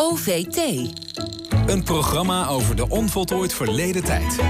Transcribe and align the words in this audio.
OVT. 0.00 0.56
Een 1.66 1.82
programma 1.82 2.46
over 2.46 2.76
de 2.76 2.88
onvoltooid 2.88 3.54
verleden 3.54 4.04
tijd. 4.04 4.40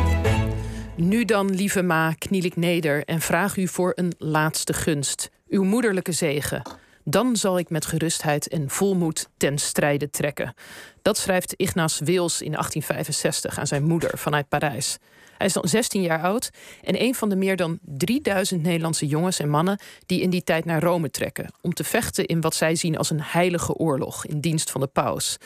Nu 0.96 1.24
dan, 1.24 1.54
lieve 1.54 1.82
ma, 1.82 2.14
kniel 2.18 2.44
ik 2.44 2.56
neder 2.56 3.04
en 3.04 3.20
vraag 3.20 3.56
u 3.56 3.68
voor 3.68 3.92
een 3.94 4.12
laatste 4.18 4.72
gunst. 4.72 5.30
Uw 5.48 5.64
moederlijke 5.64 6.12
zegen. 6.12 6.62
Dan 7.04 7.36
zal 7.36 7.58
ik 7.58 7.70
met 7.70 7.86
gerustheid 7.86 8.48
en 8.48 8.70
volmoed 8.70 9.28
ten 9.36 9.58
strijde 9.58 10.10
trekken. 10.10 10.54
Dat 11.02 11.18
schrijft 11.18 11.52
Ignace 11.52 12.04
Wils 12.04 12.42
in 12.42 12.52
1865 12.52 13.58
aan 13.58 13.66
zijn 13.66 13.84
moeder 13.84 14.18
vanuit 14.18 14.48
Parijs. 14.48 14.98
Hij 15.36 15.46
is 15.46 15.52
dan 15.52 15.68
16 15.68 16.02
jaar 16.02 16.22
oud 16.22 16.50
en 16.82 17.02
een 17.02 17.14
van 17.14 17.28
de 17.28 17.36
meer 17.36 17.56
dan 17.56 17.78
3000 17.82 18.62
Nederlandse 18.62 19.06
jongens 19.06 19.38
en 19.38 19.48
mannen 19.48 19.80
die 20.06 20.20
in 20.20 20.30
die 20.30 20.44
tijd 20.44 20.64
naar 20.64 20.82
Rome 20.82 21.10
trekken 21.10 21.52
om 21.60 21.72
te 21.74 21.84
vechten 21.84 22.26
in 22.26 22.40
wat 22.40 22.54
zij 22.54 22.74
zien 22.74 22.98
als 22.98 23.10
een 23.10 23.22
heilige 23.22 23.74
oorlog 23.74 24.26
in 24.26 24.40
dienst 24.40 24.70
van 24.70 24.80
de 24.80 24.86
paus. 24.86 25.36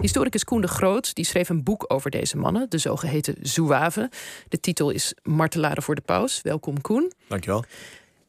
Historicus 0.00 0.44
Koen 0.44 0.60
de 0.60 0.68
Groot 0.68 1.14
die 1.14 1.24
schreef 1.24 1.48
een 1.48 1.62
boek 1.62 1.84
over 1.88 2.10
deze 2.10 2.36
mannen, 2.36 2.70
de 2.70 2.78
zogeheten 2.78 3.36
Zouaven. 3.40 4.08
De 4.48 4.60
titel 4.60 4.90
is 4.90 5.14
Martelaren 5.22 5.82
voor 5.82 5.94
de 5.94 6.00
Paus. 6.00 6.40
Welkom 6.42 6.80
Koen. 6.80 7.12
Dankjewel. 7.28 7.64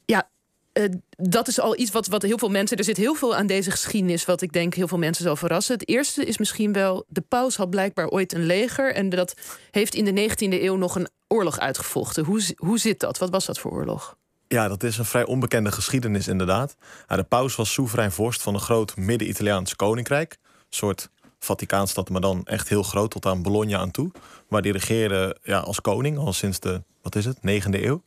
Ja, 0.05 0.29
uh, 0.73 0.85
dat 1.17 1.47
is 1.47 1.59
al 1.59 1.77
iets 1.77 1.91
wat, 1.91 2.07
wat 2.07 2.21
heel 2.21 2.37
veel 2.37 2.49
mensen. 2.49 2.77
Er 2.77 2.83
zit 2.83 2.97
heel 2.97 3.15
veel 3.15 3.35
aan 3.35 3.47
deze 3.47 3.71
geschiedenis, 3.71 4.25
wat 4.25 4.41
ik 4.41 4.53
denk 4.53 4.73
heel 4.73 4.87
veel 4.87 4.97
mensen 4.97 5.23
zal 5.23 5.35
verrassen. 5.35 5.73
Het 5.73 5.89
eerste 5.89 6.25
is 6.25 6.37
misschien 6.37 6.73
wel. 6.73 7.05
De 7.07 7.21
paus 7.21 7.55
had 7.55 7.69
blijkbaar 7.69 8.07
ooit 8.07 8.33
een 8.33 8.45
leger. 8.45 8.93
En 8.93 9.09
dat 9.09 9.33
heeft 9.71 9.95
in 9.95 10.05
de 10.05 10.29
19e 10.29 10.63
eeuw 10.63 10.75
nog 10.75 10.95
een 10.95 11.09
oorlog 11.27 11.59
uitgevochten. 11.59 12.25
Hoe, 12.25 12.55
hoe 12.55 12.79
zit 12.79 12.99
dat? 12.99 13.17
Wat 13.17 13.29
was 13.29 13.45
dat 13.45 13.59
voor 13.59 13.71
oorlog? 13.71 14.15
Ja, 14.47 14.67
dat 14.67 14.83
is 14.83 14.97
een 14.97 15.05
vrij 15.05 15.25
onbekende 15.25 15.71
geschiedenis, 15.71 16.27
inderdaad. 16.27 16.75
de 17.07 17.23
paus 17.23 17.55
was 17.55 17.73
soeverein 17.73 18.11
vorst 18.11 18.41
van 18.41 18.53
een 18.53 18.59
groot 18.59 18.95
midden-Italiaans 18.95 19.75
koninkrijk. 19.75 20.37
Een 20.41 20.65
soort 20.69 21.09
Vaticaanstad, 21.39 22.09
maar 22.09 22.21
dan 22.21 22.45
echt 22.45 22.69
heel 22.69 22.83
groot, 22.83 23.11
tot 23.11 23.25
aan 23.25 23.41
Bologna 23.41 23.77
aan 23.77 23.91
toe. 23.91 24.11
Waar 24.47 24.61
die 24.61 24.71
regeerde 24.71 25.37
ja, 25.43 25.59
als 25.59 25.81
koning, 25.81 26.17
al 26.17 26.33
sinds 26.33 26.59
de, 26.59 26.83
wat 27.01 27.15
is 27.15 27.25
het, 27.25 27.37
9e 27.37 27.83
eeuw. 27.83 28.03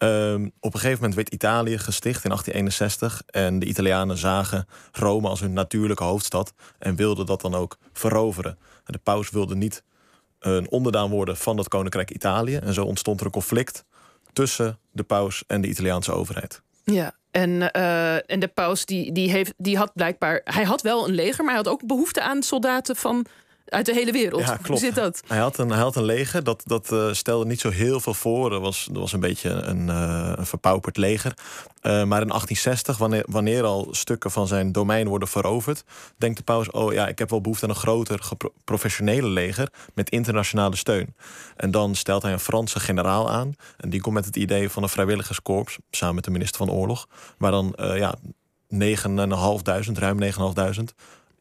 Ehm, 0.00 0.48
op 0.60 0.74
een 0.74 0.80
gegeven 0.80 0.98
moment 0.98 1.14
werd 1.14 1.28
Italië 1.28 1.78
gesticht 1.78 2.24
in 2.24 2.30
1861 2.30 3.22
en 3.26 3.58
de 3.58 3.66
Italianen 3.66 4.16
zagen 4.16 4.66
Rome 4.92 5.28
als 5.28 5.40
hun 5.40 5.52
natuurlijke 5.52 6.04
hoofdstad 6.04 6.52
en 6.78 6.96
wilden 6.96 7.26
dat 7.26 7.40
dan 7.40 7.54
ook 7.54 7.76
veroveren. 7.92 8.58
de 8.84 8.98
paus 8.98 9.30
wilde 9.30 9.54
niet 9.54 9.82
een 10.38 10.70
onderdaan 10.70 11.10
worden 11.10 11.36
van 11.36 11.56
dat 11.56 11.68
koninkrijk 11.68 12.10
Italië 12.10 12.56
en 12.56 12.74
zo 12.74 12.84
ontstond 12.84 13.20
er 13.20 13.26
een 13.26 13.32
conflict 13.32 13.84
tussen 14.32 14.78
de 14.92 15.02
paus 15.02 15.44
en 15.46 15.60
de 15.60 15.68
Italiaanse 15.68 16.12
overheid. 16.12 16.62
Ja, 16.84 17.14
en, 17.30 17.50
uh, 17.50 18.30
en 18.30 18.40
de 18.40 18.50
paus 18.54 18.86
die, 18.86 19.12
die, 19.12 19.30
heeft, 19.30 19.52
die 19.56 19.76
had 19.76 19.92
blijkbaar. 19.94 20.40
Hij 20.44 20.64
had 20.64 20.82
wel 20.82 21.08
een 21.08 21.14
leger, 21.14 21.44
maar 21.44 21.54
hij 21.54 21.62
had 21.62 21.72
ook 21.72 21.86
behoefte 21.86 22.22
aan 22.22 22.42
soldaten 22.42 22.96
van 22.96 23.26
uit 23.70 23.86
de 23.86 23.92
hele 23.92 24.12
wereld. 24.12 24.42
Ja, 24.42 24.56
klopt. 24.56 24.80
Zit 24.80 24.94
dat? 24.94 25.22
Hij 25.26 25.38
had 25.38 25.58
een, 25.58 25.70
hij 25.70 25.78
had 25.80 25.96
een 25.96 26.04
leger, 26.04 26.44
dat, 26.44 26.62
dat 26.66 26.92
uh, 26.92 27.12
stelde 27.12 27.46
niet 27.46 27.60
zo 27.60 27.70
heel 27.70 28.00
veel 28.00 28.14
voor. 28.14 28.52
Er 28.52 28.60
was, 28.60 28.88
er 28.92 29.00
was 29.00 29.12
een 29.12 29.20
beetje 29.20 29.50
een, 29.50 29.88
uh, 29.88 30.32
een 30.34 30.46
verpauperd 30.46 30.96
leger. 30.96 31.34
Uh, 31.36 31.82
maar 31.82 32.20
in 32.20 32.28
1860, 32.28 32.98
wanneer, 32.98 33.24
wanneer 33.26 33.64
al 33.64 33.88
stukken 33.90 34.30
van 34.30 34.46
zijn 34.46 34.72
domein 34.72 35.08
worden 35.08 35.28
veroverd... 35.28 35.84
denkt 36.16 36.36
de 36.36 36.42
paus, 36.42 36.70
oh 36.70 36.92
ja, 36.92 37.08
ik 37.08 37.18
heb 37.18 37.30
wel 37.30 37.40
behoefte 37.40 37.64
aan 37.64 37.70
een 37.70 37.76
groter 37.76 38.28
professionele 38.64 39.28
leger... 39.28 39.68
met 39.94 40.10
internationale 40.10 40.76
steun. 40.76 41.14
En 41.56 41.70
dan 41.70 41.94
stelt 41.94 42.22
hij 42.22 42.32
een 42.32 42.40
Franse 42.40 42.80
generaal 42.80 43.30
aan. 43.30 43.54
En 43.76 43.90
die 43.90 44.00
komt 44.00 44.14
met 44.14 44.24
het 44.24 44.36
idee 44.36 44.70
van 44.70 44.82
een 44.82 44.88
vrijwilligerskorps... 44.88 45.78
samen 45.90 46.14
met 46.14 46.24
de 46.24 46.30
minister 46.30 46.58
van 46.58 46.70
Oorlog. 46.70 47.06
Waar 47.38 47.50
dan 47.50 47.74
ja, 47.76 48.14
9.500, 48.74 48.78
ruim 49.92 50.18
9.500 50.22 50.30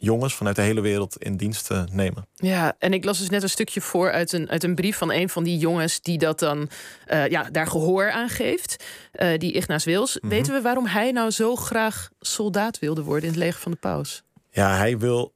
jongens 0.01 0.35
vanuit 0.35 0.55
de 0.55 0.61
hele 0.61 0.81
wereld 0.81 1.17
in 1.17 1.37
dienst 1.37 1.71
uh, 1.71 1.83
nemen. 1.91 2.27
Ja, 2.33 2.75
en 2.77 2.93
ik 2.93 3.05
las 3.05 3.19
dus 3.19 3.29
net 3.29 3.43
een 3.43 3.49
stukje 3.49 3.81
voor 3.81 4.11
uit 4.11 4.31
een, 4.31 4.49
uit 4.49 4.63
een 4.63 4.75
brief 4.75 4.97
van 4.97 5.11
een 5.11 5.29
van 5.29 5.43
die 5.43 5.57
jongens 5.57 6.01
die 6.01 6.17
dat 6.17 6.39
dan 6.39 6.69
uh, 7.07 7.27
ja, 7.27 7.49
daar 7.51 7.67
gehoor 7.67 8.11
aan 8.11 8.29
geeft. 8.29 8.83
Uh, 9.13 9.37
die 9.37 9.53
Ignaas 9.53 9.85
Wils. 9.85 10.17
Mm 10.19 10.29
Weten 10.29 10.53
we 10.53 10.61
waarom 10.61 10.85
hij 10.85 11.11
nou 11.11 11.31
zo 11.31 11.55
graag 11.55 12.09
soldaat 12.19 12.79
wilde 12.79 13.03
worden 13.03 13.23
in 13.23 13.29
het 13.29 13.43
leger 13.43 13.61
van 13.61 13.71
de 13.71 13.77
paus? 13.77 14.23
Ja, 14.51 14.77
hij 14.77 14.97
wil 14.97 15.33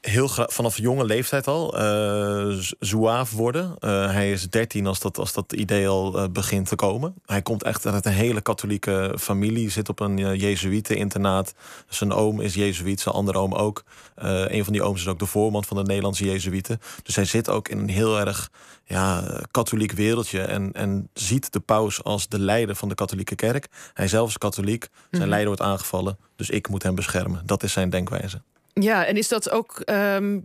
heel 0.00 0.28
vanaf 0.28 0.76
jonge 0.76 1.04
leeftijd 1.04 1.46
al 1.46 1.80
uh, 1.80 2.58
zouaaf 2.78 3.32
worden. 3.32 3.76
Uh, 3.80 4.10
hij 4.10 4.32
is 4.32 4.50
13 4.50 4.86
als 4.86 5.00
dat, 5.00 5.18
als 5.18 5.32
dat 5.32 5.52
idee 5.52 5.88
al 5.88 6.18
uh, 6.18 6.28
begint 6.32 6.68
te 6.68 6.74
komen. 6.74 7.14
Hij 7.26 7.42
komt 7.42 7.62
echt 7.62 7.86
uit 7.86 8.06
een 8.06 8.12
hele 8.12 8.40
katholieke 8.40 9.14
familie. 9.18 9.70
Zit 9.70 9.88
op 9.88 10.00
een 10.00 10.18
uh, 10.18 10.84
internaat 10.88 11.54
Zijn 11.88 12.12
oom 12.12 12.40
is 12.40 12.54
Jezuïet, 12.54 13.00
zijn 13.00 13.14
andere 13.14 13.38
oom 13.38 13.54
ook. 13.54 13.84
een 14.14 14.64
van 14.64 14.72
die 14.72 14.82
ooms 14.82 15.00
is 15.00 15.06
ook 15.06 15.18
de 15.18 15.26
voorman 15.26 15.64
van 15.64 15.76
de 15.76 15.82
Nederlandse 15.82 16.24
Jezuïeten. 16.24 16.80
Dus 17.02 17.16
hij 17.16 17.24
zit 17.24 17.48
ook 17.48 17.68
in 17.68 17.78
een 17.78 17.88
heel 17.88 18.20
erg 18.20 18.50
ja, 18.84 19.24
katholiek 19.50 19.92
wereldje. 19.92 20.40
En, 20.40 20.72
en 20.72 21.08
ziet 21.12 21.52
de 21.52 21.60
paus 21.60 22.04
als 22.04 22.28
de 22.28 22.38
leider 22.38 22.74
van 22.74 22.88
de 22.88 22.94
katholieke 22.94 23.34
kerk. 23.34 23.68
Hij 23.94 24.08
zelf 24.08 24.28
is 24.28 24.38
katholiek. 24.38 24.88
Zijn 25.10 25.22
mm 25.22 25.28
leider 25.28 25.48
wordt 25.48 25.62
aangevallen. 25.62 26.18
Dus 26.36 26.50
ik 26.50 26.68
moet 26.68 26.82
hem 26.82 26.94
beschermen. 26.94 27.42
Dat 27.46 27.62
is 27.62 27.72
zijn 27.72 27.90
denkwijze. 27.90 28.42
Ja, 28.72 29.04
en 29.04 29.16
is 29.16 29.28
dat 29.28 29.50
ook. 29.50 29.82
Um, 29.84 30.44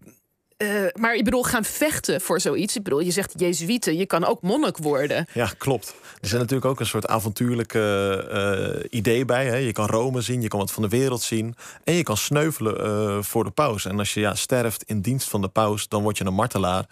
uh, 0.58 0.86
maar 0.94 1.16
ik 1.16 1.24
bedoel, 1.24 1.44
gaan 1.44 1.64
vechten 1.64 2.22
voor 2.22 2.40
zoiets. 2.40 2.76
Ik 2.76 2.84
bedoel, 2.84 3.00
je 3.00 3.12
zegt 3.12 3.34
Jezuïeten, 3.38 3.98
je 3.98 4.06
kan 4.06 4.26
ook 4.26 4.42
monnik 4.42 4.78
worden. 4.78 5.26
Ja, 5.34 5.52
klopt. 5.58 5.96
Er 6.22 6.28
zit 6.28 6.40
natuurlijk 6.40 6.66
ook 6.66 6.80
een 6.80 6.86
soort 6.86 7.08
avontuurlijke 7.08 8.84
uh, 8.84 9.00
idee 9.00 9.26
bij. 9.26 9.46
Hè? 9.46 9.56
Je 9.56 9.72
kan 9.72 9.86
Rome 9.86 10.22
zien, 10.22 10.42
je 10.42 10.48
kan 10.48 10.60
wat 10.60 10.72
van 10.72 10.84
de 10.84 10.90
wereld 10.90 11.22
zien. 11.22 11.56
En 11.84 11.94
je 11.94 12.04
kan 12.04 12.18
sneuvelen 12.18 12.86
uh, 12.86 13.24
voor 13.24 13.44
de 13.44 13.50
paus. 13.50 13.86
En 13.86 14.00
als 14.00 14.14
je 14.14 14.20
ja, 14.20 14.36
sterft 14.36 14.84
in 14.84 15.02
dienst 15.02 15.30
van 15.30 15.42
de 15.42 15.48
paus, 15.48 15.88
dan 15.88 16.04
word 16.04 16.18
je 16.18 16.26
een 16.26 16.34
martelaar. 16.34 16.86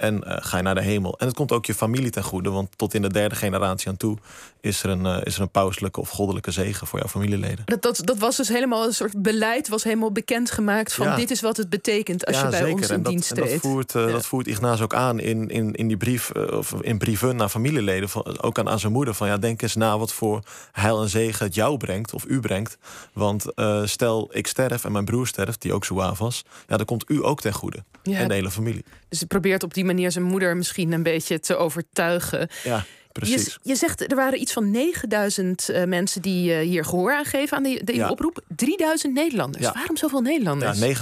En 0.00 0.22
uh, 0.26 0.36
ga 0.40 0.56
je 0.56 0.62
naar 0.62 0.74
de 0.74 0.82
hemel. 0.82 1.18
En 1.18 1.26
het 1.26 1.36
komt 1.36 1.52
ook 1.52 1.66
je 1.66 1.74
familie 1.74 2.10
ten 2.10 2.22
goede. 2.22 2.50
Want 2.50 2.68
tot 2.76 2.94
in 2.94 3.02
de 3.02 3.12
derde 3.12 3.34
generatie 3.34 3.88
aan 3.88 3.96
toe 3.96 4.16
is 4.60 4.82
er 4.82 4.90
een, 4.90 5.04
uh, 5.04 5.16
is 5.22 5.34
er 5.34 5.40
een 5.40 5.50
pauselijke 5.50 6.00
of 6.00 6.08
goddelijke 6.08 6.50
zegen 6.50 6.86
voor 6.86 6.98
jouw 6.98 7.08
familieleden. 7.08 7.64
Dat, 7.64 7.82
dat, 7.82 8.00
dat 8.04 8.18
was 8.18 8.36
dus 8.36 8.48
helemaal 8.48 8.84
een 8.84 8.94
soort 8.94 9.22
beleid, 9.22 9.68
was 9.68 9.84
helemaal 9.84 10.12
bekendgemaakt 10.12 10.94
van 10.94 11.16
dit 11.16 11.30
is 11.30 11.40
wat 11.40 11.56
het 11.56 11.68
betekent 11.68 12.26
als 12.26 12.40
je 12.40 12.48
bij 12.48 12.58
zeker. 12.58 12.74
ons 12.74 12.90
in 12.90 13.02
dat, 13.02 13.12
dienst 13.12 13.34
treedt. 13.34 13.50
Dat 13.50 13.60
voert, 13.60 13.94
uh, 13.94 14.06
ja. 14.06 14.12
dat 14.12 14.26
voert 14.26 14.46
Ignaas 14.46 14.80
ook 14.80 14.94
aan 14.94 15.20
in, 15.20 15.48
in, 15.48 15.72
in 15.72 15.88
die 15.88 15.96
brief, 15.96 16.30
of 16.30 16.72
in 16.80 16.98
brieven 16.98 17.36
naar 17.36 17.48
familieleden. 17.48 18.08
Van, 18.08 18.42
ook 18.42 18.58
aan, 18.58 18.68
aan 18.68 18.78
zijn 18.78 18.92
moeder. 18.92 19.14
Van 19.14 19.26
ja, 19.26 19.36
denk 19.36 19.62
eens 19.62 19.74
na 19.74 19.98
wat 19.98 20.12
voor 20.12 20.42
heil 20.72 21.02
en 21.02 21.08
zegen 21.08 21.46
het 21.46 21.54
jou 21.54 21.76
brengt 21.76 22.14
of 22.14 22.24
u 22.26 22.40
brengt. 22.40 22.78
Want 23.12 23.44
stel 23.84 24.28
ik 24.32 24.46
sterf 24.46 24.84
en 24.84 24.92
mijn 24.92 25.04
broer 25.04 25.26
sterft, 25.26 25.62
die 25.62 25.72
ook 25.72 25.84
zo 25.84 26.14
was. 26.18 26.44
Ja, 26.68 26.76
dan 26.76 26.86
komt 26.86 27.04
u 27.10 27.24
ook 27.24 27.40
ten 27.40 27.52
goede. 27.52 27.84
En 28.02 28.28
de 28.28 28.34
hele 28.34 28.50
familie. 28.50 28.84
Dus 29.08 29.20
je 29.20 29.26
probeert 29.26 29.62
op 29.62 29.74
die 29.74 29.84
manier 29.94 30.12
zijn 30.12 30.24
moeder 30.24 30.56
misschien 30.56 30.92
een 30.92 31.02
beetje 31.02 31.40
te 31.40 31.56
overtuigen. 31.56 32.48
Ja. 32.64 32.84
Precies. 33.12 33.58
Je, 33.62 33.70
je 33.70 33.76
zegt 33.76 34.10
er 34.10 34.16
waren 34.16 34.40
iets 34.40 34.52
van 34.52 34.70
9000 34.70 35.70
uh, 35.70 35.84
mensen 35.84 36.22
die 36.22 36.50
uh, 36.50 36.58
hier 36.58 36.84
gehoor 36.84 37.14
aan 37.14 37.24
geven 37.24 37.56
aan 37.56 37.62
die, 37.62 37.84
de 37.84 37.94
ja. 37.94 38.08
oproep. 38.08 38.40
3000 38.48 39.14
Nederlanders. 39.14 39.64
Ja. 39.64 39.72
Waarom 39.72 39.96
zoveel 39.96 40.20
Nederlanders? 40.20 40.78
Ja, 40.78 40.94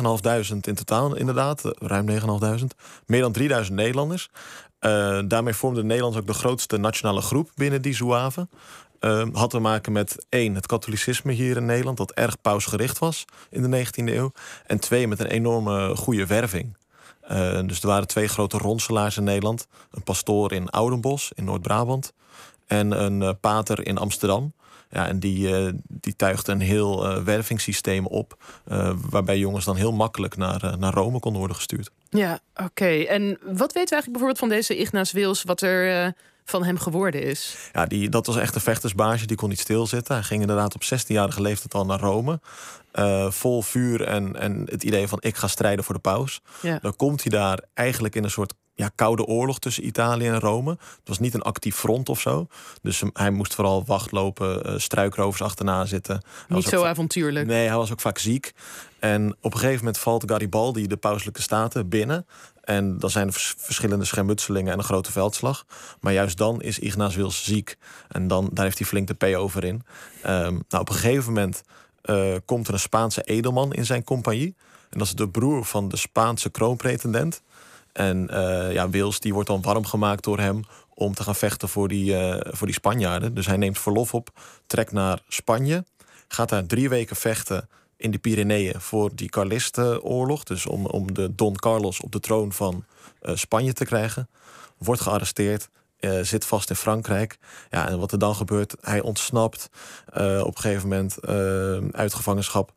9.500 0.53 0.57
in 0.61 0.75
totaal 0.75 1.17
inderdaad. 1.17 1.65
Uh, 1.65 1.73
ruim 1.79 2.09
9.500. 2.61 2.65
Meer 3.07 3.21
dan 3.21 3.33
3000 3.33 3.77
Nederlanders. 3.77 4.31
daarmee 5.29 5.55
vormde 5.55 5.85
Nederland 5.85 6.17
ook 6.17 6.27
de 6.27 6.33
grootste 6.33 6.77
nationale 6.77 7.21
groep 7.21 7.51
binnen 7.55 7.83
die 7.83 7.95
zouaven. 7.95 8.51
had 9.33 9.51
te 9.51 9.59
maken 9.59 9.93
met 9.93 10.27
één, 10.29 10.55
het 10.55 10.67
katholicisme 10.67 11.33
hier 11.33 11.57
in 11.57 11.67
Nederland, 11.67 11.97
dat 11.97 12.13
erg 12.13 12.41
pausgericht 12.41 12.99
was 12.99 13.25
in 13.51 13.71
de 13.71 13.85
19e 13.87 14.05
eeuw. 14.05 14.33
En 14.67 14.81
twee, 14.81 15.09
met 15.09 15.21
een 15.21 15.27
enorme 15.27 15.97
goede 15.97 16.27
werving. 16.27 16.77
Uh, 17.31 17.61
dus 17.67 17.81
er 17.81 17.87
waren 17.87 18.07
twee 18.07 18.29
grote 18.29 18.59
ronselaars 18.59 19.17
in 19.17 19.25
Nederland. 19.25 19.67
Een 19.91 20.03
pastoor 20.03 20.53
in 20.53 20.71
Oudenbos 20.71 21.33
in 21.35 21.45
Noord-Brabant. 21.45 22.13
En 22.67 23.03
een 23.05 23.21
uh, 23.21 23.31
pater 23.41 23.87
in 23.87 23.99
Amsterdam. 23.99 24.53
Ja, 24.91 25.07
en 25.07 25.21
die, 25.21 25.49
uh, 25.49 25.73
die 25.89 26.17
tuigde 26.17 26.53
een 26.53 26.61
heel 26.61 27.23
wervingssysteem 27.25 28.07
op. 28.07 28.37
waarbij 29.11 29.39
jongens 29.39 29.65
dan 29.65 29.77
heel 29.77 29.93
makkelijk 29.93 30.37
naar, 30.37 30.79
naar 30.79 30.95
Rome 30.95 31.19
konden 31.19 31.39
worden 31.39 31.57
gestuurd. 31.57 31.91
Ja, 32.11 32.39
oké. 32.55 32.89
En 32.89 33.39
wat 33.43 33.73
weten 33.73 33.73
we 33.73 33.79
eigenlijk 33.79 34.13
bijvoorbeeld 34.13 34.39
van 34.39 34.49
deze 34.49 34.77
Ignaas 34.77 35.13
Wils? 35.13 35.43
Wat 35.43 35.61
er 35.61 36.15
van 36.51 36.65
hem 36.65 36.79
geworden 36.79 37.23
is. 37.23 37.57
Ja, 37.73 37.87
die, 37.87 38.09
dat 38.09 38.27
was 38.27 38.37
echt 38.37 38.55
een 38.55 38.61
vechtersbaasje. 38.61 39.27
Die 39.27 39.37
kon 39.37 39.49
niet 39.49 39.61
stilzitten. 39.61 40.15
Hij 40.15 40.25
ging 40.25 40.41
inderdaad 40.41 40.75
op 40.75 40.83
16-jarige 40.83 41.43
leeftijd 41.43 41.75
al 41.75 41.87
naar 41.87 42.01
Rome. 42.01 42.41
Uh, 42.95 43.31
vol 43.31 43.63
vuur 43.63 44.05
en, 44.05 44.37
en 44.37 44.67
het 44.71 44.83
idee 44.83 45.09
van 45.09 45.19
ik 45.21 45.37
ga 45.37 45.47
strijden 45.47 45.85
voor 45.85 45.95
de 45.95 46.01
paus. 46.01 46.41
Ja. 46.61 46.79
Dan 46.83 46.97
komt 46.97 47.23
hij 47.23 47.39
daar 47.39 47.63
eigenlijk 47.75 48.15
in 48.15 48.25
een 48.25 48.31
soort 48.31 48.55
ja, 48.79 48.91
koude 48.95 49.25
oorlog 49.25 49.59
tussen 49.59 49.87
Italië 49.87 50.27
en 50.27 50.41
Rome. 50.41 50.71
Het 50.71 51.09
was 51.09 51.19
niet 51.19 51.35
een 51.35 51.43
actief 51.43 51.77
front 51.77 52.09
of 52.09 52.21
zo. 52.21 52.47
Dus 52.83 53.03
hij 53.13 53.31
moest 53.31 53.55
vooral 53.55 53.85
wachtlopen, 53.85 54.67
uh, 54.67 54.79
struikrovers 54.79 55.43
achterna 55.43 55.85
zitten. 55.85 56.23
niet 56.49 56.65
zo 56.65 56.85
avontuurlijk. 56.85 57.47
Nee, 57.47 57.69
hij 57.69 57.77
was 57.77 57.93
ook 57.93 58.01
vaak 58.01 58.19
ziek. 58.19 58.53
En 58.99 59.37
op 59.41 59.53
een 59.53 59.59
gegeven 59.59 59.79
moment 59.79 59.99
valt 59.99 60.25
Garibaldi 60.31 60.87
de 60.87 60.97
pauselijke 60.97 61.43
staten 61.43 61.89
binnen. 61.89 62.27
En 62.65 62.99
dan 62.99 63.11
zijn 63.11 63.27
er 63.27 63.55
verschillende 63.57 64.05
schermutselingen 64.05 64.73
en 64.73 64.79
een 64.79 64.85
grote 64.85 65.13
veldslag. 65.13 65.65
Maar 66.01 66.13
juist 66.13 66.37
dan 66.37 66.63
is 66.63 66.79
Ignaas 66.79 67.15
Wils 67.15 67.45
ziek. 67.45 67.77
En 68.09 68.29
dan, 68.29 68.51
daar 68.53 68.65
heeft 68.65 68.79
hij 68.79 68.87
flink 68.87 69.07
de 69.07 69.15
P 69.15 69.37
over 69.37 69.65
in. 69.65 69.75
Um, 69.75 70.63
nou, 70.69 70.83
op 70.83 70.89
een 70.89 70.95
gegeven 70.95 71.33
moment 71.33 71.63
uh, 72.05 72.35
komt 72.45 72.69
er 72.69 72.73
een 72.73 72.81
Spaanse 72.81 73.23
edelman 73.23 73.73
in 73.73 73.87
zijn 73.87 74.05
compagnie. 74.05 74.55
En 74.91 74.99
dat 74.99 75.07
is 75.07 75.15
de 75.15 75.29
broer 75.29 75.65
van 75.65 75.89
de 75.89 75.97
Spaanse 75.97 76.51
kroonpretendent. 76.51 77.43
En 77.99 78.29
uh, 78.31 78.73
ja, 78.73 78.91
Wils 78.91 79.21
die 79.21 79.35
wordt 79.35 79.49
dan 79.49 79.63
warm 79.63 79.85
gemaakt 79.85 80.25
door 80.25 80.39
hem 80.39 80.65
om 80.95 81.15
te 81.15 81.23
gaan 81.23 81.35
vechten 81.35 81.69
voor 81.69 81.89
die, 81.89 82.13
uh, 82.13 82.37
voor 82.41 82.67
die 82.67 82.77
Spanjaarden. 82.77 83.35
Dus 83.35 83.47
hij 83.47 83.57
neemt 83.57 83.79
verlof 83.79 84.15
op, 84.15 84.31
trekt 84.67 84.93
naar 84.93 85.23
Spanje, 85.29 85.85
gaat 86.29 86.49
daar 86.49 86.67
drie 86.67 86.89
weken 86.89 87.17
vechten 87.17 87.69
in 87.97 88.11
de 88.11 88.19
Pyreneeën 88.19 88.81
voor 88.81 89.11
die 89.15 89.29
Carlistenoorlog. 89.29 90.45
Dus 90.45 90.67
om, 90.67 90.87
om 90.87 91.15
de 91.15 91.35
Don 91.35 91.57
Carlos 91.57 92.01
op 92.01 92.13
de 92.13 92.21
troon 92.21 92.53
van 92.53 92.85
uh, 93.23 93.37
Spanje 93.37 93.73
te 93.73 93.85
krijgen. 93.85 94.29
Wordt 94.77 95.01
gearresteerd, 95.01 95.69
uh, 96.01 96.21
zit 96.23 96.45
vast 96.45 96.71
in 96.71 96.77
Frankrijk. 96.77 97.39
Ja, 97.71 97.89
en 97.89 97.99
wat 97.99 98.13
er 98.13 98.19
dan 98.19 98.35
gebeurt, 98.35 98.77
hij 98.81 99.01
ontsnapt 99.01 99.71
uh, 100.17 100.41
op 100.45 100.57
een 100.57 100.63
gegeven 100.63 100.89
moment 100.89 101.17
uh, 101.29 101.89
uit 101.91 102.15
gevangenschap. 102.15 102.73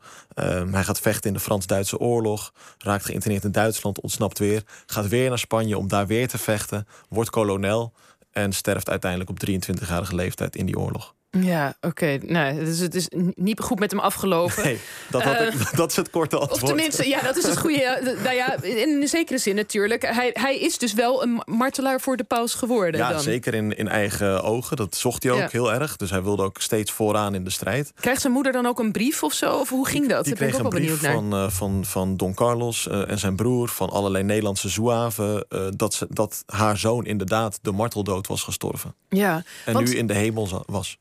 hij 0.72 0.84
gaat 0.84 1.00
vechten 1.00 1.28
in 1.28 1.34
de 1.34 1.40
Frans-Duitse 1.40 1.98
oorlog. 1.98 2.54
Raakt 2.78 3.06
geïnterneerd 3.06 3.44
in 3.44 3.52
Duitsland, 3.52 4.02
ontsnapt 4.02 4.40
weer. 4.40 4.64
Gaat 4.86 5.08
weer 5.08 5.30
naar 5.30 5.40
Spanje 5.40 5.78
om 5.78 5.88
daar 5.88 6.08
weer 6.08 6.28
te 6.28 6.38
vechten. 6.38 6.88
Wordt 7.10 7.30
kolonel 7.30 7.94
en 8.32 8.54
sterft 8.54 8.90
uiteindelijk 8.90 9.30
op 9.30 9.50
23-jarige 9.50 10.16
leeftijd 10.16 10.56
in 10.56 10.66
die 10.66 10.78
oorlog. 10.78 11.16
Ja, 11.40 11.76
oké. 11.82 12.18
Nou, 12.26 12.66
dus 12.66 12.80
het 12.80 12.96
is 12.96 13.08
niet 13.36 13.60
goed 13.60 13.80
met 13.80 13.92
hem 13.92 14.00
afgelopen. 14.00 14.64
Nee, 14.64 14.80
dat, 15.10 15.22
had 15.22 15.42
ik, 15.42 15.54
uh, 15.54 15.74
dat 15.82 15.90
is 15.90 15.96
het 15.96 16.10
korte 16.10 16.38
antwoord. 16.38 16.62
Of 16.62 16.68
tenminste, 16.68 17.08
ja, 17.08 17.22
dat 17.22 17.38
is 17.38 17.44
het 17.44 17.58
goede. 17.58 18.16
nou 18.24 18.36
ja, 18.36 18.62
in 18.62 19.02
een 19.02 19.08
zekere 19.08 19.38
zin 19.38 19.56
natuurlijk. 19.56 20.02
Hij, 20.02 20.30
hij 20.34 20.60
is 20.60 20.78
dus 20.78 20.94
wel 20.94 21.24
een 21.24 21.42
martelaar 21.46 22.02
voor 22.02 22.18
de 22.18 22.24
paus 22.24 22.54
geworden. 22.54 23.00
Ja, 23.00 23.12
dan. 23.12 23.22
zeker 23.22 23.54
in, 23.54 23.78
in 23.78 23.88
eigen 23.88 24.44
ogen. 24.44 24.78
Dat 24.78 24.96
zocht 24.96 25.24
hij 25.24 25.32
ook 25.32 25.40
ja. 25.40 25.48
heel 25.52 25.74
erg. 25.74 25.96
Dus 25.96 26.10
hij 26.10 26.24
wilde 26.24 26.44
ook 26.44 26.62
steeds 26.62 26.92
vooraan 26.92 27.36
in 27.36 27.44
de 27.44 27.50
strijd. 27.50 27.92
Krijgt 27.96 28.22
zijn 28.22 28.34
moeder 28.34 28.52
dan 28.52 28.66
ook 28.66 28.80
een 28.80 28.92
brief 28.92 29.24
of 29.24 29.34
zo? 29.34 29.58
Of 29.58 29.70
hoe 29.70 29.88
ging 29.88 30.10
dat? 30.10 30.26
Die, 30.26 30.36
die 30.36 30.44
kreeg 30.44 30.60
ik 30.60 30.66
ook 30.66 30.74
een 30.74 30.80
brief 30.80 31.02
naar. 31.02 31.14
van, 31.14 31.34
uh, 31.34 31.50
van, 31.50 31.86
van 31.86 32.18
Don 32.18 32.34
Carlos 32.34 32.88
uh, 32.88 33.10
en 33.10 33.20
zijn 33.20 33.36
broer, 33.36 33.70
van 33.70 33.90
allerlei 33.90 34.24
Nederlandse 34.24 34.70
zouaven, 34.70 35.46
dat, 35.76 35.94
ze, 35.94 36.08
dat 36.10 36.44
haar 36.46 36.78
zoon 36.78 37.06
inderdaad 37.06 37.60
de 37.62 37.72
marteldood 37.72 38.28
was 38.28 38.44
gestorven. 38.44 38.96
Ja, 39.10 39.44
en 39.66 39.74
want... 39.74 39.88
nu 39.88 39.96
in 39.96 40.08
de 40.08 40.14
hemel 40.14 40.64
was. 40.66 40.98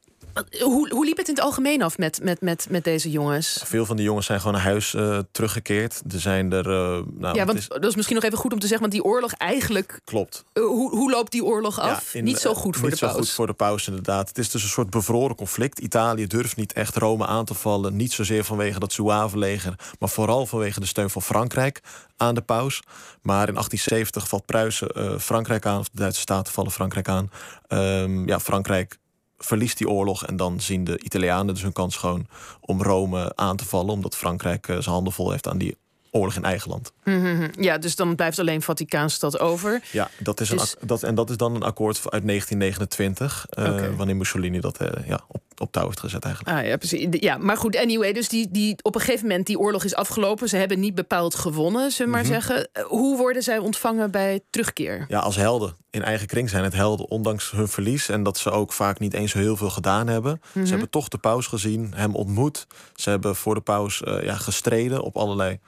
Hoe, 0.61 0.88
hoe 0.88 1.05
liep 1.05 1.17
het 1.17 1.29
in 1.29 1.35
het 1.35 1.43
algemeen 1.43 1.82
af 1.82 1.99
met, 1.99 2.21
met, 2.23 2.41
met, 2.41 2.67
met 2.71 2.85
deze 2.85 3.11
jongens? 3.11 3.62
Veel 3.65 3.87
van 3.87 3.97
die 3.97 4.05
jongens 4.05 4.27
zijn 4.27 4.38
gewoon 4.38 4.55
naar 4.55 4.62
huis 4.62 4.94
uh, 4.94 5.19
teruggekeerd. 5.32 6.03
Er 6.12 6.21
zijn 6.21 6.53
er. 6.53 6.67
Uh, 6.67 7.05
nou, 7.19 7.37
ja, 7.37 7.44
want 7.44 7.59
is... 7.59 7.69
dat 7.69 7.85
is 7.85 7.94
misschien 7.94 8.17
nog 8.17 8.25
even 8.25 8.38
goed 8.38 8.53
om 8.53 8.59
te 8.59 8.67
zeggen, 8.67 8.91
want 8.91 9.03
die 9.03 9.12
oorlog 9.12 9.32
eigenlijk. 9.32 10.00
Klopt. 10.05 10.44
Uh, 10.55 10.65
hoe, 10.65 10.91
hoe 10.91 11.11
loopt 11.11 11.32
die 11.32 11.44
oorlog 11.44 11.81
af? 11.81 12.12
Ja, 12.12 12.19
in, 12.19 12.25
niet 12.25 12.38
zo 12.38 12.55
goed 12.55 12.77
voor 12.77 12.91
de 12.91 12.97
paus. 12.97 13.00
Niet 13.00 13.11
zo 13.11 13.19
goed 13.19 13.31
voor 13.31 13.47
de 13.47 13.53
paus, 13.53 13.87
inderdaad. 13.87 14.29
Het 14.29 14.38
is 14.38 14.50
dus 14.50 14.62
een 14.62 14.69
soort 14.69 14.91
bevroren 14.91 15.37
conflict. 15.37 15.79
Italië 15.79 16.27
durft 16.27 16.56
niet 16.56 16.73
echt 16.73 16.97
Rome 16.97 17.27
aan 17.27 17.44
te 17.44 17.55
vallen. 17.55 17.97
Niet 17.97 18.12
zozeer 18.12 18.44
vanwege 18.44 18.79
dat 18.79 18.93
Zouavenleger, 18.93 19.75
maar 19.99 20.09
vooral 20.09 20.47
vanwege 20.47 20.81
de 20.81 20.87
steun 20.87 21.11
van 21.11 21.23
Frankrijk 21.23 21.81
aan 22.17 22.35
de 22.35 22.41
paus. 22.41 22.82
Maar 23.23 23.49
in 23.49 23.55
1870 23.55 24.29
valt 24.29 24.47
Pruisen 24.47 25.21
Frankrijk 25.21 25.67
aan, 25.67 25.79
of 25.79 25.88
de 25.88 25.99
Duitse 25.99 26.21
Staten 26.21 26.53
vallen 26.53 26.73
Frankrijk 26.73 27.09
aan. 27.09 27.31
Um, 27.69 28.27
ja, 28.27 28.41
Frankrijk 28.41 28.99
verliest 29.44 29.78
die 29.78 29.88
oorlog 29.88 30.26
en 30.26 30.37
dan 30.37 30.60
zien 30.60 30.84
de 30.84 30.98
Italianen 30.98 31.54
dus 31.54 31.62
hun 31.62 31.72
kans 31.72 31.96
gewoon 31.96 32.26
om 32.60 32.82
Rome 32.82 33.32
aan 33.34 33.56
te 33.56 33.64
vallen, 33.64 33.92
omdat 33.92 34.16
Frankrijk 34.16 34.69
uh, 34.69 34.76
zijn 34.76 34.94
handen 34.94 35.12
vol 35.12 35.31
heeft 35.31 35.48
aan 35.48 35.58
die 35.58 35.76
oorlog 36.10 36.37
in 36.37 36.44
eigen 36.44 36.70
land. 36.70 36.92
Mm 37.04 37.22
-hmm. 37.22 37.50
Ja, 37.52 37.78
dus 37.78 37.96
dan 37.96 38.14
blijft 38.16 38.38
alleen 38.38 38.62
Vaticaanstad 38.62 39.38
over. 39.38 39.82
Ja, 39.92 40.10
dat 40.19 40.40
is 40.40 40.48
dus... 40.48 40.76
een, 40.81 40.87
dat, 40.87 41.02
en 41.02 41.14
dat 41.14 41.31
is 41.31 41.37
dan 41.37 41.54
een 41.54 41.62
akkoord 41.62 41.96
uit 41.96 42.26
1929, 42.26 43.46
uh, 43.58 43.64
okay. 43.64 43.90
wanneer 43.94 44.16
Mussolini 44.16 44.60
dat 44.60 44.81
uh, 44.82 44.88
ja, 45.06 45.20
op, 45.28 45.43
op 45.60 45.72
touw 45.72 45.86
heeft 45.86 46.00
gezet 46.00 46.24
eigenlijk. 46.24 46.58
Ah, 46.58 46.66
ja, 46.66 46.76
precies. 46.76 47.06
Ja, 47.10 47.36
maar 47.36 47.56
goed, 47.56 47.76
anyway, 47.76 48.12
dus 48.12 48.28
die, 48.28 48.48
die, 48.50 48.76
op 48.82 48.94
een 48.94 49.00
gegeven 49.00 49.26
moment 49.26 49.46
die 49.46 49.58
oorlog 49.58 49.84
is 49.84 49.94
afgelopen. 49.94 50.48
Ze 50.48 50.56
hebben 50.56 50.80
niet 50.80 50.94
bepaald 50.94 51.34
gewonnen, 51.34 51.90
zullen 51.90 52.12
we 52.12 52.18
maar 52.18 52.26
mm 52.26 52.32
-hmm. 52.32 52.42
zeggen. 52.42 52.68
Hoe 52.86 53.16
worden 53.16 53.42
zij 53.42 53.58
ontvangen 53.58 54.10
bij 54.10 54.40
terugkeer? 54.50 55.04
Ja, 55.08 55.18
als 55.18 55.36
helden. 55.36 55.76
In 55.90 56.02
eigen 56.02 56.26
kring 56.26 56.50
zijn 56.50 56.64
het 56.64 56.72
helden, 56.72 57.08
ondanks 57.08 57.50
hun 57.50 57.68
verlies. 57.68 58.08
En 58.08 58.22
dat 58.22 58.38
ze 58.38 58.50
ook 58.50 58.72
vaak 58.72 58.98
niet 58.98 59.14
eens 59.14 59.30
zo 59.30 59.38
heel 59.38 59.56
veel 59.56 59.70
gedaan 59.70 60.06
hebben. 60.06 60.32
Mm 60.32 60.40
-hmm. 60.52 60.64
Ze 60.64 60.70
hebben 60.70 60.90
toch 60.90 61.08
de 61.08 61.18
paus 61.18 61.46
gezien, 61.46 61.92
hem 61.96 62.14
ontmoet. 62.14 62.66
Ze 62.94 63.10
hebben 63.10 63.36
voor 63.36 63.54
de 63.54 63.60
paus 63.60 64.02
uh, 64.04 64.22
ja, 64.22 64.34
gestreden 64.34 65.02
op 65.02 65.16
allerlei 65.16 65.58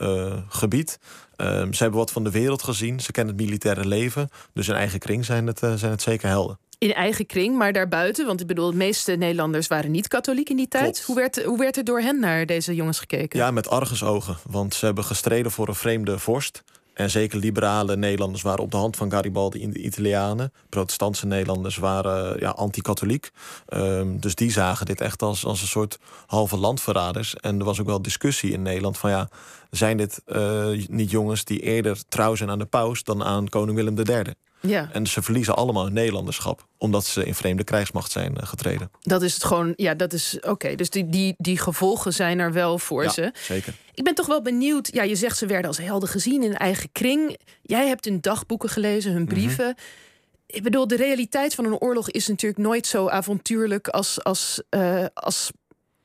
uh, 0.00 0.32
gebied. 0.48 0.98
Uh, 1.36 1.46
ze 1.46 1.82
hebben 1.82 1.98
wat 1.98 2.12
van 2.12 2.24
de 2.24 2.30
wereld 2.30 2.62
gezien. 2.62 3.00
Ze 3.00 3.12
kennen 3.12 3.34
het 3.34 3.44
militaire 3.44 3.86
leven. 3.86 4.28
Dus 4.54 4.68
in 4.68 4.74
eigen 4.74 4.98
kring 4.98 5.24
zijn 5.24 5.46
het, 5.46 5.62
uh, 5.62 5.74
zijn 5.74 5.90
het 5.90 6.02
zeker 6.02 6.28
helden. 6.28 6.58
In 6.80 6.94
eigen 6.94 7.26
kring, 7.26 7.56
maar 7.56 7.72
daarbuiten? 7.72 8.26
Want 8.26 8.40
ik 8.40 8.46
bedoel, 8.46 8.70
de 8.70 8.76
meeste 8.76 9.12
Nederlanders 9.12 9.66
waren 9.66 9.90
niet 9.90 10.08
katholiek 10.08 10.50
in 10.50 10.56
die 10.56 10.68
tijd. 10.68 11.02
Hoe 11.02 11.16
werd, 11.16 11.44
hoe 11.44 11.58
werd 11.58 11.76
er 11.76 11.84
door 11.84 12.00
hen 12.00 12.20
naar 12.20 12.46
deze 12.46 12.74
jongens 12.74 12.98
gekeken? 12.98 13.38
Ja, 13.38 13.50
met 13.50 13.68
argusogen. 13.68 14.36
Want 14.48 14.74
ze 14.74 14.84
hebben 14.84 15.04
gestreden 15.04 15.50
voor 15.50 15.68
een 15.68 15.74
vreemde 15.74 16.18
vorst. 16.18 16.62
En 16.94 17.10
zeker 17.10 17.38
liberale 17.38 17.96
Nederlanders 17.96 18.42
waren 18.42 18.64
op 18.64 18.70
de 18.70 18.76
hand 18.76 18.96
van 18.96 19.10
Garibaldi 19.10 19.60
in 19.60 19.70
de 19.70 19.78
Italianen. 19.78 20.52
Protestantse 20.68 21.26
Nederlanders 21.26 21.76
waren 21.76 22.40
ja, 22.40 22.50
anti-katholiek. 22.50 23.30
Um, 23.68 24.20
dus 24.20 24.34
die 24.34 24.50
zagen 24.50 24.86
dit 24.86 25.00
echt 25.00 25.22
als, 25.22 25.44
als 25.44 25.62
een 25.62 25.68
soort 25.68 25.98
halve 26.26 26.56
landverraders. 26.56 27.36
En 27.36 27.58
er 27.58 27.64
was 27.64 27.80
ook 27.80 27.86
wel 27.86 28.02
discussie 28.02 28.52
in 28.52 28.62
Nederland 28.62 28.98
van 28.98 29.10
ja, 29.10 29.28
zijn 29.70 29.96
dit 29.96 30.22
uh, 30.26 30.66
niet 30.88 31.10
jongens 31.10 31.44
die 31.44 31.60
eerder 31.60 31.98
trouw 32.08 32.34
zijn 32.34 32.50
aan 32.50 32.58
de 32.58 32.64
paus 32.64 33.04
dan 33.04 33.24
aan 33.24 33.48
koning 33.48 33.76
Willem 33.76 33.98
III? 33.98 34.34
Ja. 34.60 34.88
En 34.92 35.06
ze 35.06 35.22
verliezen 35.22 35.56
allemaal 35.56 35.84
hun 35.84 35.92
Nederlanderschap, 35.92 36.66
omdat 36.78 37.04
ze 37.04 37.24
in 37.24 37.34
vreemde 37.34 37.64
krijgsmacht 37.64 38.10
zijn 38.10 38.32
uh, 38.32 38.46
getreden. 38.46 38.90
Dat 39.00 39.22
is 39.22 39.34
het 39.34 39.44
gewoon, 39.44 39.72
ja, 39.76 39.94
dat 39.94 40.12
is 40.12 40.36
oké. 40.36 40.48
Okay. 40.48 40.74
Dus 40.74 40.90
die, 40.90 41.08
die, 41.08 41.34
die 41.38 41.58
gevolgen 41.58 42.12
zijn 42.12 42.38
er 42.38 42.52
wel 42.52 42.78
voor 42.78 43.02
ja, 43.02 43.10
ze. 43.10 43.32
Zeker. 43.34 43.74
Ik 43.94 44.04
ben 44.04 44.14
toch 44.14 44.26
wel 44.26 44.42
benieuwd. 44.42 44.92
Ja, 44.92 45.02
je 45.02 45.16
zegt 45.16 45.38
ze 45.38 45.46
werden 45.46 45.66
als 45.66 45.78
helden 45.78 46.08
gezien 46.08 46.42
in 46.42 46.56
eigen 46.56 46.92
kring. 46.92 47.38
Jij 47.62 47.86
hebt 47.88 48.04
hun 48.04 48.20
dagboeken 48.20 48.68
gelezen, 48.68 49.12
hun 49.12 49.26
brieven. 49.26 49.66
Mm 49.66 49.74
-hmm. 49.76 50.08
Ik 50.46 50.62
bedoel, 50.62 50.86
de 50.86 50.96
realiteit 50.96 51.54
van 51.54 51.64
een 51.64 51.78
oorlog 51.78 52.10
is 52.10 52.28
natuurlijk 52.28 52.62
nooit 52.62 52.86
zo 52.86 53.08
avontuurlijk 53.08 53.88
als, 53.88 54.24
als, 54.24 54.62
uh, 54.70 55.04
als 55.14 55.50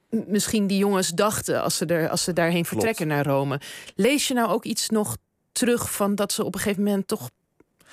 misschien 0.10 0.68
die 0.68 0.78
jongens 0.78 1.10
dachten 1.10 1.62
als 1.62 1.78
ze, 1.78 1.86
er, 1.86 2.10
als 2.10 2.24
ze 2.24 2.34
daarheen 2.34 2.66
vertrekken 2.66 3.07
naar 3.07 3.25
Rome. 3.25 3.60
Lees 3.96 4.28
je 4.28 4.34
nou 4.34 4.50
ook 4.50 4.63
iets 4.63 4.90
nog 4.90 5.18
terug 5.52 5.92
van 5.92 6.16
dat 6.16 6.31
ze 6.31 6.44
op 6.44 6.54
een 6.54 6.60
gegeven 6.60 6.84
moment 6.84 7.07
toch 7.07 7.30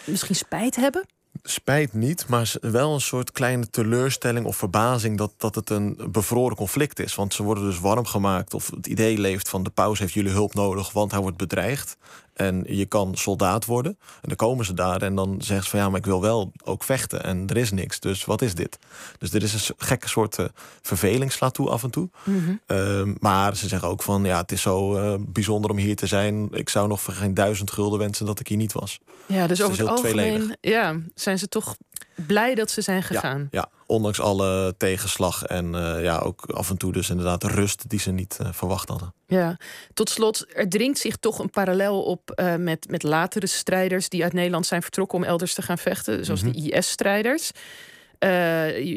misschien 0.05 0.35
spijt 0.35 0.77
hebben? 0.77 1.07
Spijt 1.43 1.93
niet, 1.93 2.29
maar 2.29 2.55
wel 2.61 2.95
een 2.95 3.01
soort 3.01 3.33
kleine 3.33 3.71
teleurstelling 3.71 4.47
of 4.47 4.57
verbazing 4.57 5.19
dat, 5.19 5.33
dat 5.37 5.55
het 5.55 5.71
een 5.71 5.99
bevroren 6.11 6.57
conflict 6.57 6.99
is. 6.99 7.15
Want 7.15 7.35
ze 7.35 7.43
worden 7.43 7.65
dus 7.65 7.81
warm 7.81 8.05
gemaakt 8.05 8.55
of 8.55 8.71
het 8.71 8.87
idee 8.87 9.19
leeft 9.19 9.49
van 9.49 9.63
de 9.63 9.71
paus 9.71 9.99
heeft 9.99 10.13
jullie 10.13 10.33
hulp 10.33 10.55
nodig, 10.55 10.93
want 10.93 11.11
hij 11.11 11.21
wordt 11.21 11.37
bedreigd. 11.37 11.97
En 12.35 12.65
je 12.67 12.87
kan 12.87 13.17
soldaat 13.17 13.65
worden. 13.65 13.99
En 14.01 14.29
dan 14.29 14.37
komen 14.37 14.65
ze 14.65 14.75
daar 14.75 15.03
en 15.03 15.15
dan 15.15 15.37
zeggen 15.39 15.65
ze 15.65 15.71
van 15.71 15.79
ja, 15.79 15.89
maar 15.89 15.99
ik 15.99 16.07
wil 16.07 16.21
wel 16.21 16.53
ook 16.65 16.85
vechten. 16.85 17.25
En 17.25 17.47
er 17.47 17.57
is 17.57 17.71
niks. 17.71 18.01
Dus 18.01 18.25
wat 18.25 18.43
is 18.43 18.55
dit? 18.55 18.79
Dus 19.19 19.33
er 19.33 19.43
is 19.43 19.69
een 19.69 19.75
gekke 19.79 20.09
soort 20.09 20.39
uh, 20.39 20.47
verveling 20.83 21.33
slaat 21.33 21.55
toe 21.55 21.71
af 21.71 21.83
en 21.83 21.91
toe. 21.91 22.09
Mm 22.25 22.45
-hmm. 22.45 22.61
uh, 23.07 23.15
maar 23.19 23.57
ze 23.57 23.69
zeggen 23.69 23.89
ook 23.89 24.03
van 24.03 24.25
ja, 24.25 24.41
het 24.41 24.53
is 24.53 24.63
zo 24.63 24.97
uh, 24.97 25.15
bijzonder 25.21 25.71
om 25.71 25.77
hier 25.77 25.97
te 25.97 26.07
zijn. 26.07 26.49
Ik 26.53 26.69
zou 26.69 26.89
nog 26.89 27.01
voor 27.01 27.15
geen 27.15 27.35
duizend 27.35 27.71
gulden 27.71 27.99
wensen 27.99 28.27
dat 28.27 28.41
ik 28.41 28.49
hier 28.49 28.57
niet 28.57 28.73
was. 28.73 29.01
Ja, 29.27 29.47
dus, 29.47 29.59
dus 29.59 29.67
over 29.67 29.79
het 29.79 29.89
algemeen 29.89 30.57
ja, 30.61 30.97
zijn 31.15 31.39
ze 31.39 31.49
toch 31.49 31.77
blij 32.15 32.55
dat 32.55 32.71
ze 32.71 32.81
zijn 32.81 33.03
gegaan. 33.03 33.49
Ja, 33.51 33.61
ja 33.61 33.69
ondanks 33.87 34.21
alle 34.21 34.75
tegenslag 34.77 35.45
en 35.45 35.75
uh, 35.75 36.03
ja, 36.03 36.19
ook 36.19 36.45
af 36.45 36.71
en 36.71 36.77
toe 36.77 36.93
dus 36.93 37.11
inderdaad 37.11 37.41
de 37.41 37.49
rust 37.49 37.89
die 37.89 38.01
ze 38.01 38.11
niet 38.11 38.39
uh, 38.43 38.49
verwacht 38.53 38.89
hadden. 38.89 39.15
Ja, 39.27 39.57
tot 39.95 40.11
slot, 40.11 40.47
er 40.55 40.69
dringt 40.69 40.99
zich 40.99 41.17
toch 41.17 41.39
een 41.39 41.51
parallel 41.51 42.03
op 42.03 42.33
uh, 42.35 42.55
met, 42.55 42.91
met 42.91 43.03
latere 43.03 43.47
strijders 43.47 44.09
die 44.09 44.23
uit 44.23 44.33
Nederland 44.33 44.67
zijn 44.67 44.83
vertrokken 44.83 45.19
om 45.19 45.25
elders 45.25 45.55
te 45.55 45.63
gaan 45.63 45.79
vechten, 45.79 46.25
zoals 46.25 46.43
mm 46.43 46.53
-hmm. 46.53 46.63
de 46.63 46.71
IS-strijders. 46.71 47.51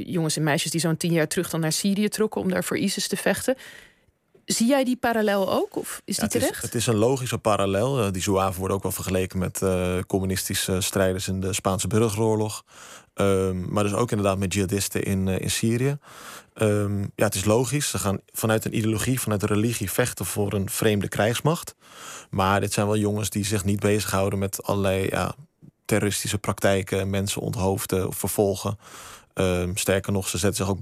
jongens 0.05 0.37
en 0.37 0.43
meisjes 0.43 0.71
die 0.71 0.79
zo'n 0.79 0.97
tien 0.97 1.11
jaar 1.11 1.27
terug 1.27 1.49
dan 1.49 1.59
naar 1.59 1.71
Syrië 1.71 2.07
trokken 2.07 2.41
om 2.41 2.49
daar 2.49 2.63
voor 2.63 2.77
ISIS 2.77 3.07
te 3.07 3.17
vechten. 3.17 3.55
Zie 4.45 4.67
jij 4.67 4.83
die 4.83 4.97
parallel 4.97 5.51
ook? 5.51 5.75
Of 5.75 6.01
is 6.05 6.15
die 6.15 6.23
het 6.23 6.33
terecht? 6.33 6.55
Is, 6.55 6.61
het 6.61 6.75
is 6.75 6.87
een 6.87 6.95
logische 6.95 7.37
parallel. 7.37 8.05
Uh, 8.05 8.11
die 8.11 8.21
Zouaven 8.21 8.59
worden 8.59 8.77
ook 8.77 8.83
wel 8.83 8.91
vergeleken 8.91 9.39
met 9.39 9.61
uh, 9.61 9.99
communistische 10.07 10.81
strijders 10.81 11.27
in 11.27 11.39
de 11.39 11.53
Spaanse 11.53 11.87
burgeroorlog. 11.87 12.63
Um, 13.15 13.65
maar 13.69 13.83
dus 13.83 13.93
ook 13.93 14.09
inderdaad 14.11 14.37
met 14.37 14.53
jihadisten 14.53 15.03
in, 15.03 15.27
uh, 15.27 15.39
in 15.39 15.51
Syrië. 15.51 15.97
Um, 16.55 17.11
ja, 17.15 17.25
het 17.25 17.35
is 17.35 17.45
logisch. 17.45 17.89
Ze 17.89 17.97
gaan 17.97 18.19
vanuit 18.31 18.65
een 18.65 18.77
ideologie, 18.77 19.19
vanuit 19.19 19.41
een 19.41 19.47
religie 19.47 19.91
vechten 19.91 20.25
voor 20.25 20.53
een 20.53 20.69
vreemde 20.69 21.07
krijgsmacht. 21.07 21.75
Maar 22.29 22.59
dit 22.59 22.73
zijn 22.73 22.85
wel 22.85 22.97
jongens 22.97 23.29
die 23.29 23.45
zich 23.45 23.63
niet 23.63 23.79
bezighouden 23.79 24.39
met 24.39 24.63
allerlei 24.63 25.07
ja, 25.09 25.35
terroristische 25.85 26.37
praktijken, 26.37 27.09
mensen 27.09 27.41
onthoofden 27.41 28.07
of 28.07 28.17
vervolgen. 28.17 28.77
Um, 29.39 29.77
sterker 29.77 30.11
nog, 30.11 30.27
ze 30.27 30.37
zetten 30.37 30.65
zich 30.65 30.73
ook 30.73 30.79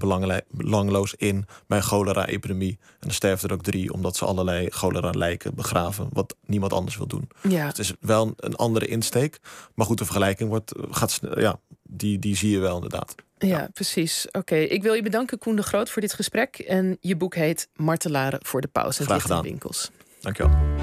belangloos 0.50 1.14
in 1.14 1.46
bij 1.66 1.78
een 1.78 1.84
cholera-epidemie. 1.84 2.78
En 2.80 2.96
dan 2.98 3.10
sterven 3.10 3.48
er 3.48 3.54
ook 3.54 3.62
drie, 3.62 3.92
omdat 3.92 4.16
ze 4.16 4.24
allerlei 4.24 4.70
cholera-lijken 4.70 5.54
begraven. 5.54 6.08
Wat 6.12 6.36
niemand 6.46 6.72
anders 6.72 6.96
wil 6.96 7.06
doen. 7.06 7.28
Ja. 7.42 7.68
Dus 7.68 7.78
het 7.78 7.78
is 7.78 7.92
wel 8.00 8.34
een, 8.36 8.54
andere 8.54 8.86
insteek. 8.86 9.38
Maar 9.74 9.86
goed, 9.86 9.98
de 9.98 10.04
vergelijking 10.04 10.48
wordt, 10.48 10.72
gaat, 10.90 11.20
ja, 11.34 11.60
die, 11.82 12.18
die 12.18 12.36
zie 12.36 12.50
je 12.50 12.58
wel 12.58 12.74
inderdaad. 12.74 13.14
Ja, 13.38 13.48
ja. 13.48 13.68
precies. 13.72 14.26
Oké, 14.26 14.38
okay. 14.38 14.62
ik 14.62 14.82
wil 14.82 14.94
je 14.94 15.02
bedanken, 15.02 15.38
Koen 15.38 15.56
de 15.56 15.62
Groot, 15.62 15.90
voor 15.90 16.02
dit 16.02 16.12
gesprek. 16.12 16.58
En 16.58 16.96
je 17.00 17.16
boek 17.16 17.34
heet 17.34 17.68
Martelaren 17.76 18.38
voor 18.42 18.60
de 18.60 18.68
Paus. 18.68 18.98
Graag 18.98 19.22
gedaan. 19.22 19.42
winkels. 19.42 19.90
Dankjewel. 20.20 20.72